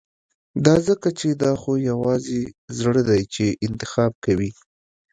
[0.65, 2.41] دا ځکه چې دا خو يوازې
[2.79, 4.51] زړه دی چې انتخاب کوي.